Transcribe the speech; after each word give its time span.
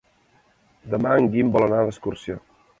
Demà 0.95 1.13
en 1.21 1.29
Guim 1.37 1.55
vol 1.59 1.69
anar 1.69 1.85
d'excursió. 1.91 2.43